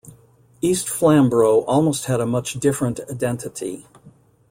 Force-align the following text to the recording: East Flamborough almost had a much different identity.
East 0.61 0.89
Flamborough 0.89 1.61
almost 1.65 2.05
had 2.05 2.19
a 2.19 2.25
much 2.25 2.55
different 2.55 2.99
identity. 3.01 3.85